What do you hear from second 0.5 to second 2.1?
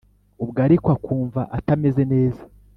ariko akumva atameze